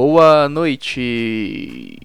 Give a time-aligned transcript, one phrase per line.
[0.00, 1.98] Boa noite!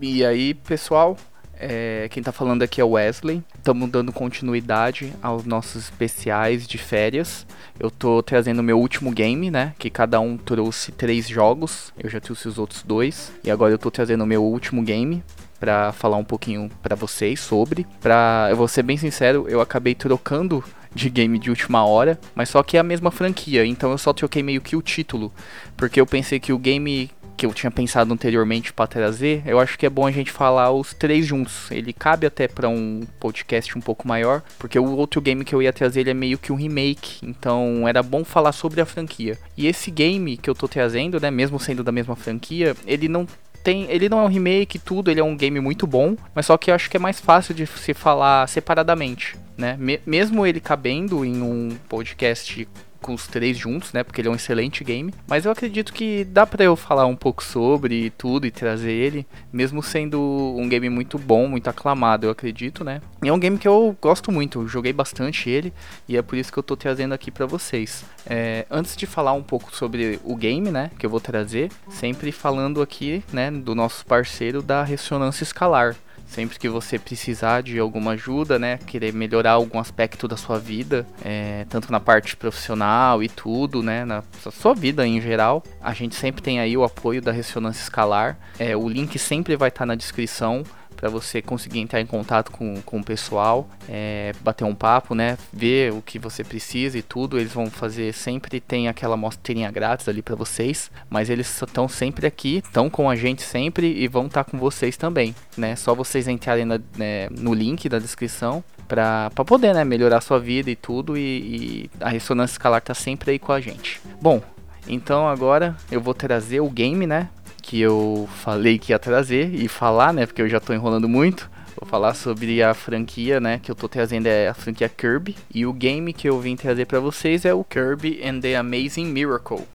[0.00, 1.18] E aí, pessoal?
[1.52, 3.44] É, quem tá falando aqui é o Wesley.
[3.54, 7.46] Estamos dando continuidade aos nossos especiais de férias.
[7.78, 9.74] Eu tô trazendo o meu último game, né?
[9.78, 11.92] Que cada um trouxe três jogos.
[11.98, 13.30] Eu já trouxe os outros dois.
[13.44, 15.22] E agora eu tô trazendo o meu último game
[15.60, 17.86] para falar um pouquinho para vocês sobre.
[18.00, 22.48] Pra, eu vou ser bem sincero, eu acabei trocando de game de última hora, mas
[22.48, 25.30] só que é a mesma franquia, então eu só troquei meio que o título,
[25.76, 29.78] porque eu pensei que o game que eu tinha pensado anteriormente para trazer, eu acho
[29.78, 31.70] que é bom a gente falar os três juntos.
[31.70, 35.62] Ele cabe até para um podcast um pouco maior, porque o outro game que eu
[35.62, 39.38] ia trazer ele é meio que um remake, então era bom falar sobre a franquia.
[39.56, 43.26] E esse game que eu tô trazendo, né, mesmo sendo da mesma franquia, ele não
[43.66, 46.56] tem, ele não é um remake tudo, ele é um game muito bom, mas só
[46.56, 49.76] que eu acho que é mais fácil de se falar separadamente, né?
[49.76, 52.68] Me mesmo ele cabendo em um podcast
[53.00, 54.02] com os três juntos, né?
[54.02, 55.12] Porque ele é um excelente game.
[55.26, 59.26] Mas eu acredito que dá para eu falar um pouco sobre tudo e trazer ele,
[59.52, 60.20] mesmo sendo
[60.56, 63.00] um game muito bom, muito aclamado, eu acredito, né?
[63.22, 65.72] E é um game que eu gosto muito, eu joguei bastante ele
[66.08, 68.04] e é por isso que eu tô trazendo aqui para vocês.
[68.26, 70.90] É, antes de falar um pouco sobre o game, né?
[70.98, 73.50] Que eu vou trazer, sempre falando aqui, né?
[73.50, 75.96] Do nosso parceiro da ressonância escalar.
[76.26, 81.06] Sempre que você precisar de alguma ajuda, né, querer melhorar algum aspecto da sua vida,
[81.24, 86.14] é, tanto na parte profissional e tudo, né, na sua vida em geral, a gente
[86.14, 88.38] sempre tem aí o apoio da ressonância escalar.
[88.58, 90.62] É, o link sempre vai estar tá na descrição
[90.96, 95.36] para você conseguir entrar em contato com, com o pessoal, é, bater um papo, né?
[95.52, 97.38] Ver o que você precisa e tudo.
[97.38, 102.26] Eles vão fazer sempre tem aquela mostrinha grátis ali para vocês, mas eles estão sempre
[102.26, 105.76] aqui, estão com a gente sempre e vão estar tá com vocês também, né?
[105.76, 110.70] Só vocês entrarem na, né, no link da descrição para poder né, melhorar sua vida
[110.70, 111.16] e tudo.
[111.16, 114.00] E, e a ressonância escalar tá sempre aí com a gente.
[114.20, 114.40] Bom,
[114.88, 117.28] então agora eu vou trazer o game, né?
[117.66, 120.24] Que eu falei que ia trazer e falar, né?
[120.24, 121.50] Porque eu já tô enrolando muito.
[121.78, 125.66] Vou falar sobre a franquia, né, que eu tô trazendo é a franquia Kirby e
[125.66, 129.75] o game que eu vim trazer para vocês é o Kirby and the Amazing Miracle.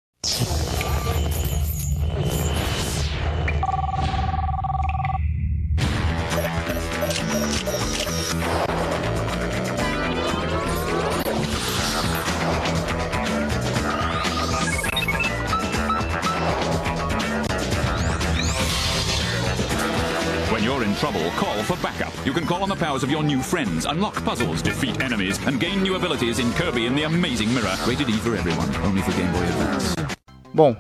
[23.01, 26.87] Powers of your new friends, unlock puzzles, defeat enemies, and gain new abilities in Kirby
[26.87, 27.77] and the Amazing Mirror.
[27.87, 29.95] Rated E for everyone, only for Game Boy Advance.
[30.53, 30.77] Bom,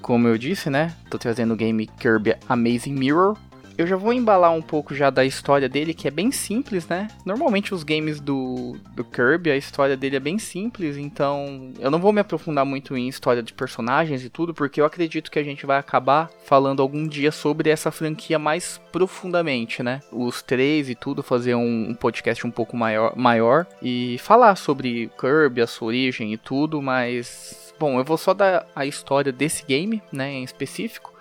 [0.00, 0.92] como eu disse, né?
[1.10, 3.36] Tô trazendo o game Kirby Amazing Mirror
[3.78, 7.06] eu já vou embalar um pouco já da história dele, que é bem simples, né?
[7.24, 12.00] Normalmente os games do, do Kirby, a história dele é bem simples, então eu não
[12.00, 15.44] vou me aprofundar muito em história de personagens e tudo, porque eu acredito que a
[15.44, 20.00] gente vai acabar falando algum dia sobre essa franquia mais profundamente, né?
[20.10, 25.08] Os três e tudo, fazer um, um podcast um pouco maior, maior e falar sobre
[25.16, 29.64] Kirby, a sua origem e tudo, mas bom, eu vou só dar a história desse
[29.64, 31.16] game, né, em específico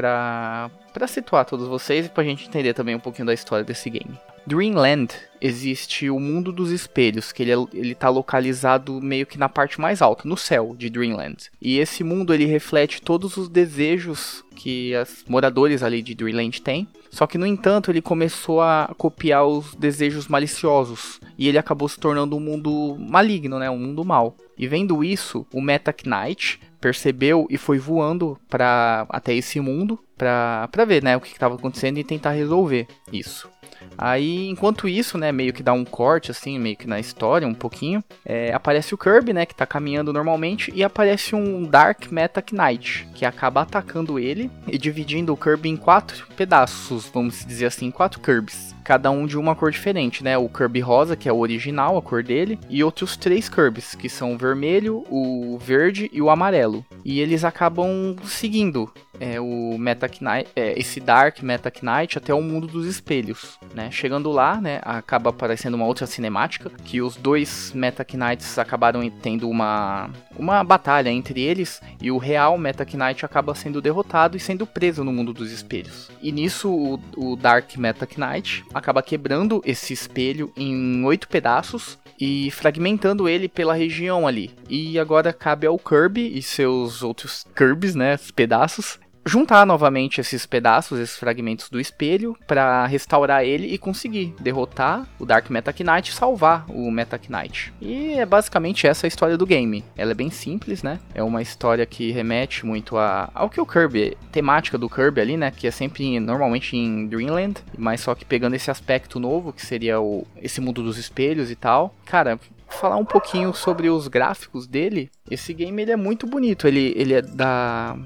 [0.00, 3.90] para situar todos vocês e para a gente entender também um pouquinho da história desse
[3.90, 4.18] game.
[4.46, 9.48] Dreamland existe o mundo dos espelhos, que ele, é, ele tá localizado meio que na
[9.48, 11.50] parte mais alta, no céu de Dreamland.
[11.60, 16.86] E esse mundo ele reflete todos os desejos que os moradores ali de Dreamland têm.
[17.10, 21.98] Só que no entanto ele começou a copiar os desejos maliciosos e ele acabou se
[21.98, 24.36] tornando um mundo maligno, né, um mundo mal.
[24.56, 30.84] E vendo isso, o Meta Knight percebeu e foi voando para até esse mundo para
[30.86, 33.48] ver, né, o que estava acontecendo e tentar resolver isso.
[33.96, 37.54] Aí, enquanto isso, né, meio que dá um corte, assim, meio que na história, um
[37.54, 42.42] pouquinho, é, aparece o Kirby, né, que tá caminhando normalmente, e aparece um Dark Meta
[42.52, 47.90] Knight, que acaba atacando ele e dividindo o Kirby em quatro pedaços, vamos dizer assim,
[47.90, 50.36] quatro Kirbys cada um de uma cor diferente, né?
[50.36, 54.08] O Kirby rosa, que é o original, a cor dele, e outros três Kirbys, que
[54.08, 56.84] são o vermelho, o verde e o amarelo.
[57.04, 62.40] E eles acabam seguindo é, o Meta Knight, é, esse Dark Meta Knight até o
[62.40, 63.90] mundo dos espelhos, né?
[63.90, 69.48] Chegando lá, né, acaba aparecendo uma outra cinemática que os dois Meta Knights acabaram tendo
[69.48, 74.66] uma uma batalha entre eles e o real Meta Knight acaba sendo derrotado e sendo
[74.66, 76.10] preso no mundo dos espelhos.
[76.22, 82.50] E nisso o, o Dark Meta Knight acaba quebrando esse espelho em oito pedaços e
[82.50, 84.50] fragmentando ele pela região ali.
[84.68, 90.98] E agora cabe ao Kirby e seus outros Kirbys, né, pedaços, juntar novamente esses pedaços,
[90.98, 96.64] esses fragmentos do espelho, para restaurar ele e conseguir derrotar o Dark Meta Knight salvar
[96.68, 97.72] o Meta Knight.
[97.80, 99.84] E é basicamente essa a história do game.
[99.96, 100.98] Ela é bem simples, né?
[101.14, 105.36] É uma história que remete muito a, ao que o Kirby, temática do Kirby ali,
[105.36, 105.50] né?
[105.50, 110.00] Que é sempre normalmente em Dreamland, mas só que pegando esse aspecto novo, que seria
[110.00, 111.94] o, esse mundo dos espelhos e tal.
[112.04, 112.38] Cara,
[112.70, 115.10] falar um pouquinho sobre os gráficos dele.
[115.30, 116.66] Esse game ele é muito bonito.
[116.66, 117.96] Ele, ele é da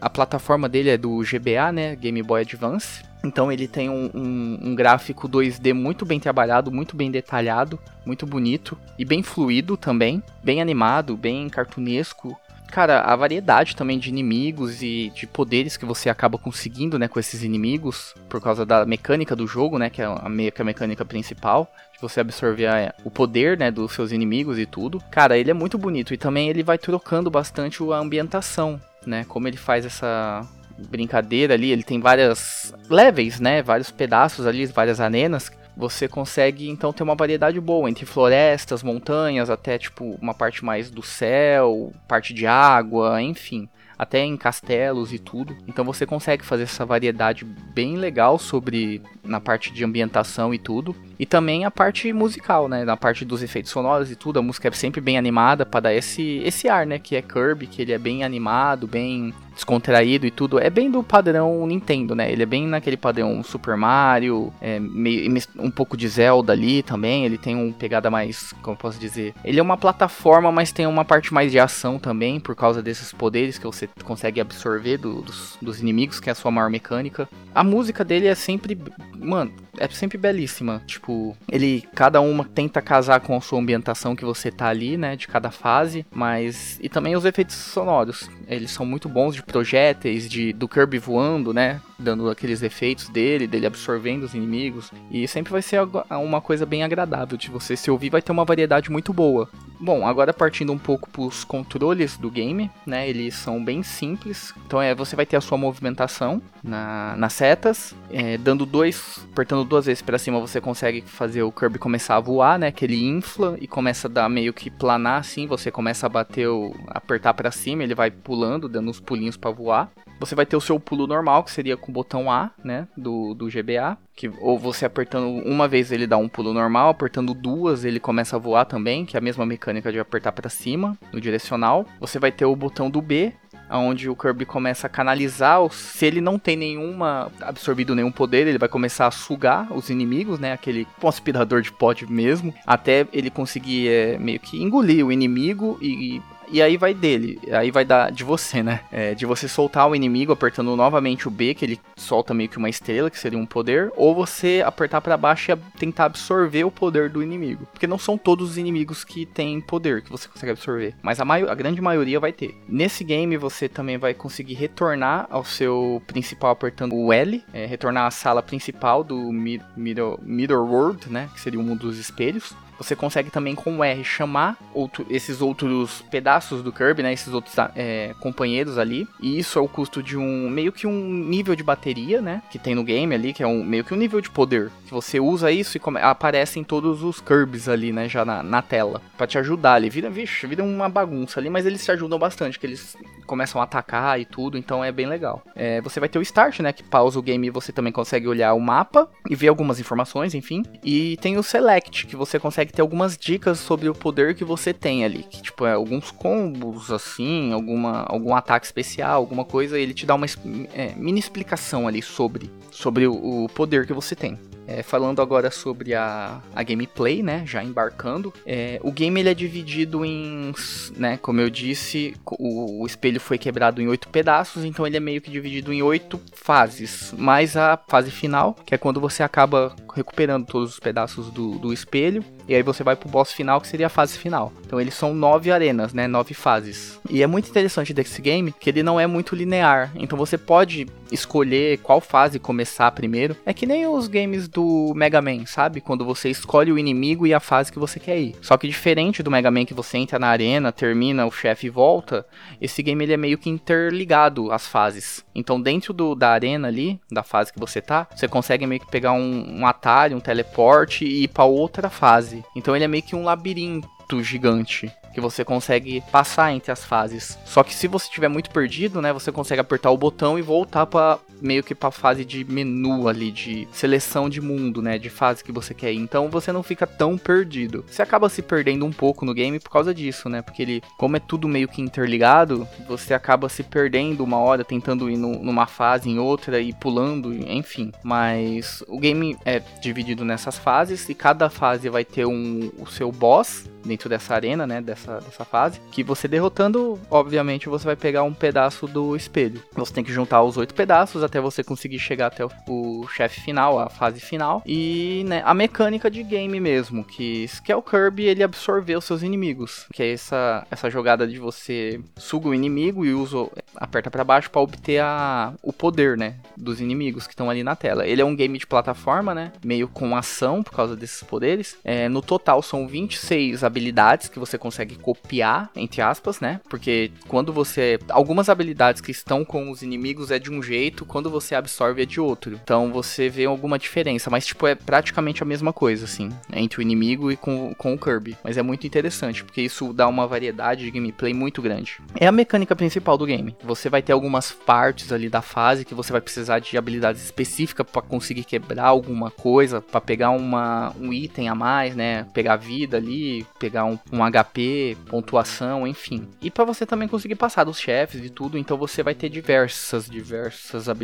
[0.00, 1.96] a plataforma dele é do GBA, né?
[1.96, 3.02] Game Boy Advance.
[3.24, 8.26] Então ele tem um, um, um, gráfico 2D muito bem trabalhado, muito bem detalhado, muito
[8.26, 12.38] bonito e bem fluido também, bem animado, bem cartunesco.
[12.74, 17.20] Cara, a variedade também de inimigos e de poderes que você acaba conseguindo, né, com
[17.20, 20.64] esses inimigos, por causa da mecânica do jogo, né, que é a, me que a
[20.64, 25.00] mecânica principal, de você absorver a, o poder, né, dos seus inimigos e tudo.
[25.08, 29.24] Cara, ele é muito bonito e também ele vai trocando bastante a ambientação né?
[29.28, 30.46] Como ele faz essa
[30.90, 33.62] brincadeira ali, ele tem várias levels, né?
[33.62, 35.50] Vários pedaços ali, várias arenas.
[35.76, 40.90] Você consegue então ter uma variedade boa entre florestas, montanhas, até tipo uma parte mais
[40.90, 43.68] do céu, parte de água, enfim
[44.04, 45.56] até em castelos e tudo.
[45.66, 50.94] Então você consegue fazer essa variedade bem legal sobre na parte de ambientação e tudo.
[51.18, 52.84] E também a parte musical, né?
[52.84, 55.94] Na parte dos efeitos sonoros e tudo, a música é sempre bem animada para dar
[55.94, 56.98] esse, esse ar, né?
[56.98, 60.58] Que é Kirby, que ele é bem animado, bem descontraído e tudo.
[60.58, 62.30] É bem do padrão Nintendo, né?
[62.30, 67.24] Ele é bem naquele padrão Super Mario, é meio, um pouco de Zelda ali também.
[67.24, 69.34] Ele tem uma pegada mais, como posso dizer?
[69.44, 73.12] Ele é uma plataforma, mas tem uma parte mais de ação também, por causa desses
[73.12, 77.28] poderes que você consegue absorver do, dos, dos inimigos, que é a sua maior mecânica.
[77.54, 78.78] A música dele é sempre,
[79.16, 80.82] mano, é sempre belíssima.
[80.86, 85.16] Tipo, ele cada uma tenta casar com a sua ambientação que você tá ali, né,
[85.16, 88.28] de cada fase, mas e também os efeitos sonoros.
[88.48, 93.46] Eles são muito bons de projéteis, de do Kirby voando, né, dando aqueles efeitos dele,
[93.46, 95.80] dele absorvendo os inimigos, e sempre vai ser
[96.10, 99.48] uma coisa bem agradável de você se ouvir, vai ter uma variedade muito boa.
[99.80, 103.08] Bom, agora partindo um pouco para os controles do game, né?
[103.08, 104.54] Eles são bem simples.
[104.66, 109.64] Então é, você vai ter a sua movimentação na, nas setas, é, dando dois, apertando
[109.64, 112.70] duas vezes para cima você consegue fazer o Kirby começar a voar, né?
[112.70, 115.46] Que ele infla e começa a dar meio que planar assim.
[115.46, 119.50] Você começa a bater, o, apertar para cima, ele vai pulando, dando uns pulinhos para
[119.50, 119.90] voar.
[120.20, 123.34] Você vai ter o seu pulo normal, que seria com o botão A, né, do,
[123.34, 127.84] do GBA, que ou você apertando uma vez ele dá um pulo normal, apertando duas
[127.84, 131.20] ele começa a voar também, que é a mesma mecânica de apertar para cima no
[131.20, 131.84] direcional.
[132.00, 133.32] Você vai ter o botão do B,
[133.70, 138.58] onde o Kirby começa a canalizar, se ele não tem nenhuma absorvido nenhum poder, ele
[138.58, 143.30] vai começar a sugar os inimigos, né, aquele um aspirador de pote mesmo, até ele
[143.30, 146.22] conseguir é, meio que engolir o inimigo e e
[146.62, 148.80] aí vai dele, aí vai dar de você, né?
[148.90, 152.58] É, de você soltar o inimigo apertando novamente o B, que ele solta meio que
[152.58, 156.70] uma estrela, que seria um poder, ou você apertar para baixo e tentar absorver o
[156.70, 157.66] poder do inimigo.
[157.72, 161.24] Porque não são todos os inimigos que têm poder que você consegue absorver, mas a,
[161.24, 162.54] a grande maioria vai ter.
[162.68, 168.06] Nesse game você também vai conseguir retornar ao seu principal apertando o L, é, retornar
[168.06, 171.28] à sala principal do Middle, Middle World, né?
[171.32, 172.54] Que seria o mundo dos espelhos.
[172.78, 177.12] Você consegue também com o R chamar outro, esses outros pedaços do Kirby, né?
[177.12, 179.08] Esses outros é, companheiros ali.
[179.20, 182.42] E isso é o custo de um meio que um nível de bateria, né?
[182.50, 184.70] Que tem no game ali, que é um meio que um nível de poder.
[184.86, 188.08] Que você usa isso e come, aparecem todos os Kirbys ali, né?
[188.08, 189.00] Já na, na tela.
[189.16, 189.90] para te ajudar ali.
[189.90, 193.64] Vira, vixe, vira uma bagunça ali, mas eles te ajudam bastante, que eles começam a
[193.64, 195.42] atacar e tudo, então é bem legal.
[195.54, 196.72] É, você vai ter o Start, né?
[196.72, 200.34] Que pausa o game e você também consegue olhar o mapa e ver algumas informações,
[200.34, 200.62] enfim.
[200.82, 204.72] E tem o Select, que você consegue ter algumas dicas sobre o poder que você
[204.72, 205.24] tem ali.
[205.24, 210.14] Que, tipo, é alguns combos, assim, alguma, algum ataque especial, alguma coisa, ele te dá
[210.14, 210.26] uma
[210.74, 214.38] é, mini explicação ali sobre, sobre o, o poder que você tem.
[214.66, 217.44] É, falando agora sobre a, a gameplay, né?
[217.46, 218.32] Já embarcando.
[218.46, 220.52] É, o game ele é dividido em,
[220.96, 221.18] né?
[221.18, 225.20] Como eu disse, o, o, espelho foi quebrado em oito pedaços, então ele é meio
[225.20, 227.12] que dividido em oito fases.
[227.16, 231.72] Mais a fase final, que é quando você acaba recuperando todos os pedaços do, do
[231.72, 232.24] espelho.
[232.46, 234.52] E aí você vai pro boss final, que seria a fase final.
[234.66, 236.06] Então eles são nove arenas, né?
[236.06, 236.98] Nove fases.
[237.08, 239.92] E é muito interessante desse game que ele não é muito linear.
[239.94, 243.36] Então você pode escolher qual fase começar primeiro.
[243.44, 245.80] É que nem os games do Mega Man, sabe?
[245.80, 248.36] Quando você escolhe o inimigo e a fase que você quer ir.
[248.40, 251.70] Só que diferente do Mega Man que você entra na arena, termina o chefe e
[251.70, 252.26] volta,
[252.60, 255.24] esse game ele é meio que interligado às fases.
[255.34, 258.90] Então dentro do, da arena ali, da fase que você tá, você consegue meio que
[258.90, 262.44] pegar um, um atalho, um teleporte e ir para outra fase.
[262.56, 267.38] Então ele é meio que um labirinto gigante que você consegue passar entre as fases.
[267.44, 270.86] Só que se você estiver muito perdido, né, você consegue apertar o botão e voltar
[270.86, 275.42] para meio que para fase de menu ali de seleção de mundo, né, de fase
[275.42, 275.98] que você quer ir.
[275.98, 277.84] Então você não fica tão perdido.
[277.88, 280.42] Você acaba se perdendo um pouco no game por causa disso, né?
[280.42, 285.10] Porque ele, como é tudo meio que interligado, você acaba se perdendo uma hora tentando
[285.10, 287.92] ir no, numa fase em outra e pulando, enfim.
[288.02, 293.10] Mas o game é dividido nessas fases e cada fase vai ter um o seu
[293.10, 298.22] boss dentro dessa arena, né, dessa, dessa fase, que você derrotando, obviamente, você vai pegar
[298.22, 299.62] um pedaço do espelho.
[299.74, 303.40] Você tem que juntar os oito pedaços até você conseguir chegar até o, o chefe
[303.40, 307.82] final, a fase final, e né, a mecânica de game mesmo, que, que é o
[307.82, 312.54] Kirby, ele absorver os seus inimigos, que é essa, essa jogada de você suga o
[312.54, 317.32] inimigo e usa, aperta para baixo para obter a, o poder, né, dos inimigos que
[317.32, 318.06] estão ali na tela.
[318.06, 321.76] Ele é um game de plataforma, né, meio com ação por causa desses poderes.
[321.84, 326.60] É, no total são 26 habilidades que você consegue copiar, entre aspas, né?
[326.68, 327.98] Porque quando você.
[328.08, 332.04] Algumas habilidades que estão com os inimigos é de um jeito, quando você absorve é
[332.04, 332.58] de outro.
[332.60, 336.82] Então você vê alguma diferença, mas tipo, é praticamente a mesma coisa, assim, entre o
[336.82, 338.36] inimigo e com, com o Kirby.
[338.42, 342.00] Mas é muito interessante, porque isso dá uma variedade de gameplay muito grande.
[342.18, 343.56] É a mecânica principal do game.
[343.62, 347.86] Você vai ter algumas partes ali da fase que você vai precisar de habilidades específicas
[347.88, 352.26] para conseguir quebrar alguma coisa, para pegar uma, um item a mais, né?
[352.34, 356.26] Pegar vida ali, pegar um, um HP, pontuação, enfim.
[356.42, 360.10] E para você também conseguir passar dos chefes e tudo, então você vai ter diversas,
[360.10, 361.03] diversas habilidades.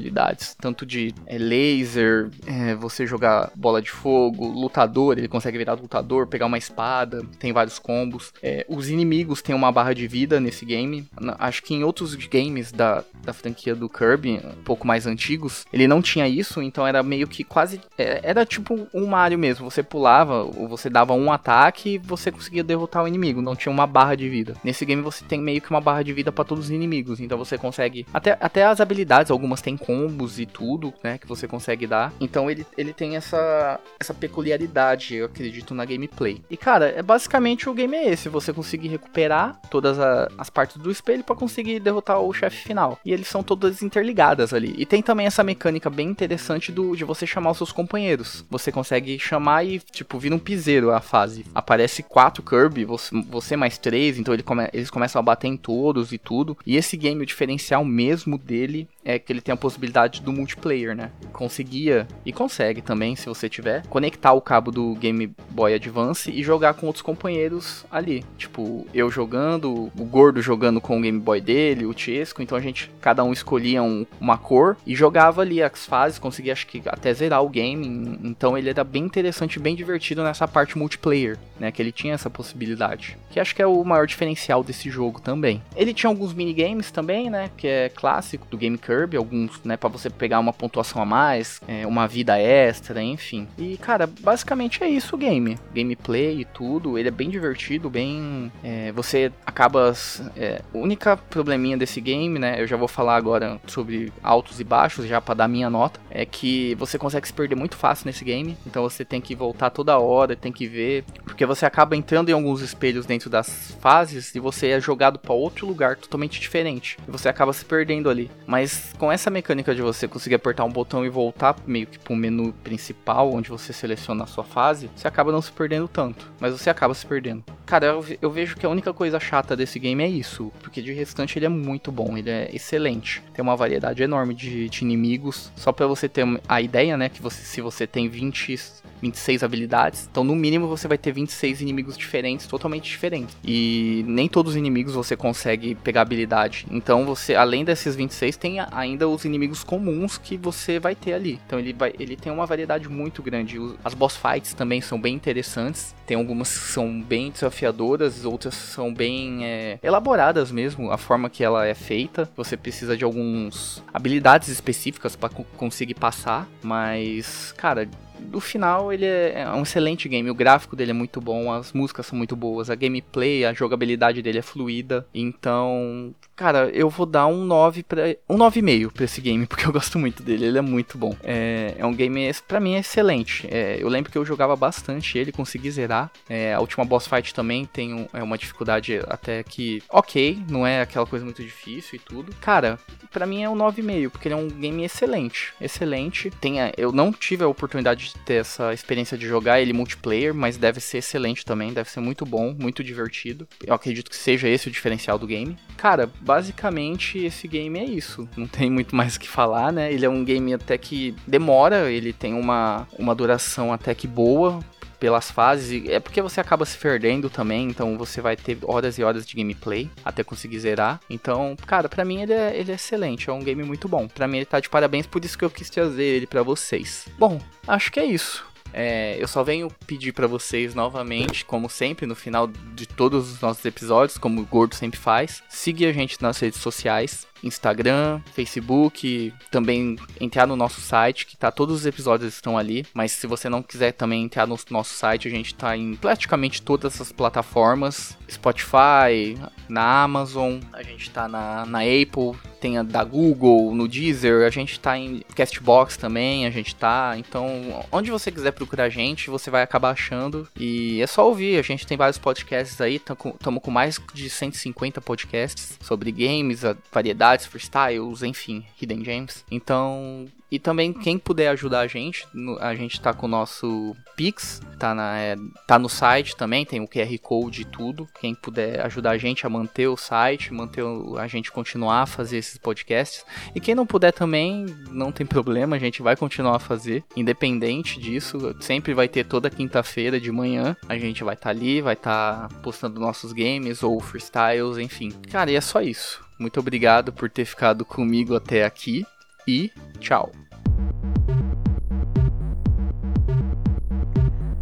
[0.61, 6.27] Tanto de é, laser, é, você jogar bola de fogo, lutador, ele consegue virar lutador,
[6.27, 8.33] pegar uma espada, tem vários combos.
[8.43, 11.07] É, os inimigos têm uma barra de vida nesse game.
[11.39, 15.87] Acho que em outros games da, da franquia do Kirby, um pouco mais antigos, ele
[15.87, 17.81] não tinha isso, então era meio que quase.
[17.99, 19.71] É, era tipo um Mario mesmo.
[19.71, 23.73] Você pulava, ou você dava um ataque e você conseguia derrotar o inimigo, não tinha
[23.73, 24.55] uma barra de vida.
[24.63, 27.37] Nesse game você tem meio que uma barra de vida para todos os inimigos, então
[27.37, 31.85] você consegue até, até as habilidades, algumas tem combos e tudo, né, que você consegue
[31.85, 32.13] dar.
[32.21, 36.41] Então ele, ele tem essa essa peculiaridade, eu acredito na gameplay.
[36.49, 40.77] E cara, é basicamente o game é esse, você conseguir recuperar todas a, as partes
[40.77, 42.99] do espelho para conseguir derrotar o chefe final.
[43.05, 44.75] E eles são todas interligadas ali.
[44.79, 48.45] E tem também essa mecânica bem interessante do de você chamar os seus companheiros.
[48.49, 51.45] Você consegue chamar e tipo vira um piseiro a fase.
[51.55, 55.57] Aparece quatro Kirby, você, você mais três, então ele come, eles começam a bater em
[55.57, 56.57] todos e tudo.
[56.65, 60.95] E esse game, o diferencial mesmo dele é que ele tem a possibilidade do multiplayer,
[60.95, 61.11] né?
[61.33, 66.43] Conseguia e consegue também, se você tiver, conectar o cabo do Game Boy Advance e
[66.43, 68.25] jogar com outros companheiros ali.
[68.37, 72.43] Tipo, eu jogando, o Gordo jogando com o Game Boy dele, o Chesco.
[72.43, 76.53] Então a gente, cada um escolhia um, uma cor e jogava ali as fases, conseguia
[76.53, 78.19] acho que até zerar o game.
[78.23, 81.71] Então ele era bem interessante, bem divertido nessa parte multiplayer, né?
[81.71, 83.17] Que ele tinha essa possibilidade.
[83.31, 85.63] Que acho que é o maior diferencial desse jogo também.
[85.75, 87.51] Ele tinha alguns minigames também, né?
[87.57, 91.61] Que é clássico do Game Kirby, alguns, né, para você pegar uma pontuação a mais,
[91.69, 93.47] é, uma vida extra, enfim.
[93.57, 95.57] E, cara, basicamente é isso o game.
[95.73, 98.51] Gameplay e tudo, ele é bem divertido, bem...
[98.65, 99.95] É, você acaba...
[100.37, 105.07] É, única probleminha desse game, né, eu já vou falar agora sobre altos e baixos,
[105.07, 108.57] já para dar minha nota, é que você consegue se perder muito fácil nesse game,
[108.67, 112.33] então você tem que voltar toda hora, tem que ver, porque você acaba entrando em
[112.33, 117.11] alguns espelhos dentro das fases e você é jogado para outro lugar totalmente diferente, e
[117.11, 118.31] você acaba se perdendo ali.
[118.47, 122.15] Mas com essa mecânica de você conseguir apertar um botão e voltar meio que pro
[122.15, 126.31] menu principal, onde você seleciona a sua fase, você acaba não se perdendo tanto.
[126.39, 127.45] Mas você acaba se perdendo.
[127.67, 130.53] Cara, eu, eu vejo que a única coisa chata desse game é isso.
[130.61, 133.23] Porque de restante ele é muito bom, ele é excelente.
[133.33, 135.51] Tem uma variedade enorme de, de inimigos.
[135.57, 137.09] Só para você ter a ideia, né?
[137.09, 138.53] Que você, se você tem 20
[139.01, 140.09] 26 habilidades.
[140.11, 143.37] Então, no mínimo, você vai ter 26 inimigos diferentes, totalmente diferentes.
[143.45, 146.67] E nem todos os inimigos você consegue pegar habilidade.
[146.71, 151.41] Então, você, além desses 26, tem ainda os inimigos comuns que você vai ter ali.
[151.47, 153.59] Então, ele, vai, ele tem uma variedade muito grande.
[153.85, 155.95] As boss fights também são bem interessantes.
[156.07, 161.45] Tem algumas que são bem desafiadoras, outras são bem é, elaboradas mesmo, a forma que
[161.45, 162.29] ela é feita.
[162.37, 167.89] Você precisa de algumas habilidades específicas para conseguir passar, mas, cara,
[168.21, 170.31] no final ele é, é um excelente game.
[170.31, 174.23] O gráfico dele é muito bom, as músicas são muito boas, a gameplay, a jogabilidade
[174.23, 175.07] dele é fluida.
[175.15, 179.73] Então, cara, eu vou dar um 9 para um 9,5 para esse game, porque eu
[179.73, 181.15] gosto muito dele, ele é muito bom.
[181.23, 183.47] É, é um game, para mim, é excelente.
[183.51, 186.11] É, eu lembro que eu jogava bastante ele, consegui zerar.
[186.29, 190.67] É, a última boss fight também tem um, é uma dificuldade até que ok, não
[190.67, 192.35] é aquela coisa muito difícil e tudo.
[192.41, 192.79] Cara,
[193.13, 195.53] para mim é um 9,5, porque ele é um game excelente.
[195.61, 196.31] Excelente.
[196.31, 200.35] Tem a, eu não tive a oportunidade de ter essa experiência de jogar ele multiplayer,
[200.35, 203.47] mas deve ser excelente também, deve ser muito bom, muito divertido.
[203.65, 205.57] Eu acredito que seja esse o diferencial do game.
[205.77, 208.29] Cara, basicamente esse game é isso.
[208.37, 209.93] Não tem muito mais o que falar, né?
[209.93, 214.61] Ele é um game até que demora, ele tem uma, uma duração até que boa
[215.01, 215.89] pelas fases.
[215.89, 219.35] É porque você acaba se perdendo também, então você vai ter horas e horas de
[219.35, 221.01] gameplay até conseguir zerar.
[221.09, 224.07] Então, cara, para mim ele é, ele é excelente, é um game muito bom.
[224.07, 227.09] Para mim ele tá de parabéns, por isso que eu quis trazer ele para vocês.
[227.19, 228.49] Bom, acho que é isso.
[228.73, 233.41] É, eu só venho pedir para vocês novamente, como sempre, no final de todos os
[233.41, 239.33] nossos episódios, como o Gordo sempre faz, seguir a gente nas redes sociais, Instagram, Facebook,
[239.51, 243.49] também entrar no nosso site, que tá todos os episódios estão ali, mas se você
[243.49, 248.17] não quiser também entrar no nosso site, a gente tá em praticamente todas as plataformas,
[248.31, 249.37] Spotify,
[249.69, 254.51] na Amazon, a gente tá na, na Apple, tem a da Google, no Deezer, a
[254.51, 259.31] gente tá em Castbox também, a gente tá, então onde você quiser procurar a gente,
[259.31, 260.47] você vai acabar achando.
[260.57, 265.01] E é só ouvir, a gente tem vários podcasts aí, estamos com mais de 150
[265.01, 269.45] podcasts sobre games, a variedade habilidades, freestyles, enfim, Hidden Gems.
[269.51, 272.27] Então, e também quem puder ajudar a gente,
[272.61, 276.81] a gente tá com o nosso Pix, tá, na, é, tá no site também, tem
[276.81, 278.09] o QR Code e tudo.
[278.21, 282.07] Quem puder ajudar a gente a manter o site, manter o, a gente continuar a
[282.07, 283.25] fazer esses podcasts.
[283.55, 288.01] E quem não puder também, não tem problema, a gente vai continuar a fazer, independente
[288.01, 288.55] disso.
[288.61, 292.49] Sempre vai ter toda quinta-feira de manhã, a gente vai estar tá ali, vai estar
[292.49, 295.13] tá postando nossos games ou freestyles, enfim.
[295.31, 296.30] Cara, e é só isso.
[296.41, 299.05] Muito obrigado por ter ficado comigo até aqui
[299.47, 300.33] e tchau.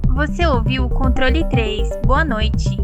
[0.09, 2.01] Você ouviu o Controle 3.
[2.05, 2.77] Boa noite.